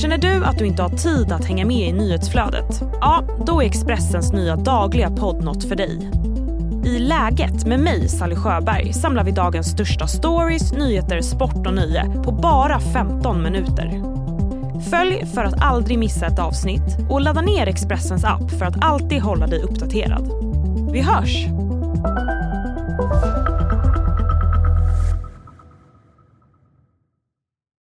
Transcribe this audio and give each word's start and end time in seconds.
Känner 0.00 0.18
du 0.18 0.44
att 0.44 0.58
du 0.58 0.66
inte 0.66 0.82
har 0.82 0.90
tid 0.90 1.32
att 1.32 1.44
hänga 1.44 1.66
med 1.66 1.88
i 1.88 1.92
nyhetsflödet? 1.92 2.82
Ja, 3.00 3.24
då 3.46 3.62
är 3.62 3.66
Expressens 3.66 4.32
nya 4.32 4.56
dagliga 4.56 5.10
podd 5.10 5.44
något 5.44 5.64
för 5.64 5.76
dig. 5.76 6.10
I 6.84 6.98
Läget 6.98 7.66
med 7.66 7.80
mig, 7.80 8.08
Sally 8.08 8.36
Sjöberg, 8.36 8.92
samlar 8.92 9.24
vi 9.24 9.30
dagens 9.30 9.66
största 9.66 10.06
stories, 10.06 10.72
nyheter, 10.72 11.20
sport 11.20 11.66
och 11.66 11.74
nöje 11.74 12.04
på 12.24 12.32
bara 12.32 12.80
15 12.80 13.42
minuter. 13.42 14.02
Följ 14.90 15.26
för 15.26 15.44
att 15.44 15.62
aldrig 15.62 15.98
missa 15.98 16.26
ett 16.26 16.38
avsnitt 16.38 16.98
och 17.10 17.20
ladda 17.20 17.40
ner 17.40 17.66
Expressens 17.66 18.24
app 18.24 18.50
för 18.50 18.64
att 18.64 18.84
alltid 18.84 19.20
hålla 19.20 19.46
dig 19.46 19.62
uppdaterad. 19.62 20.30
Vi 20.92 21.00
hörs! 21.00 21.46